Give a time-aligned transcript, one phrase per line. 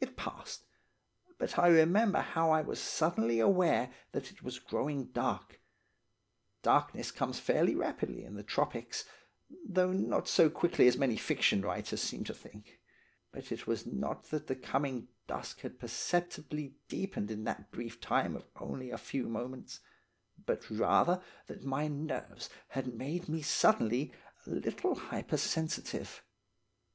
[0.00, 0.64] It passed,
[1.36, 5.60] but I remember how I was suddenly aware that it was growing dark.
[6.62, 9.04] Darkness comes fairly rapidly in the tropics,
[9.68, 12.80] though not so quickly as many fiction writers seem to think;
[13.32, 18.34] but it was not that the coming dusk had perceptibly deepened in that brief time
[18.36, 19.80] of only a few moments,
[20.46, 24.10] but rather that my nerves had made me suddenly
[24.46, 26.24] a little hypersensitive.